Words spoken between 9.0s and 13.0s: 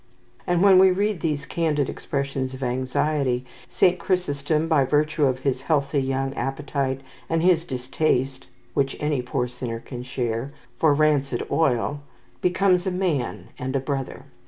poor sinner can share) for rancid oil, becomes a